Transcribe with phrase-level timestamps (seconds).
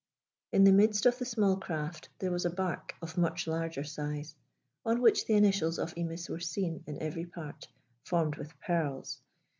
[0.51, 4.33] In the midst of the small craft, there was a barque of much larger size,
[4.83, 7.67] on which the initials of Imis were seen in every part,
[8.03, 9.21] formed with pearls.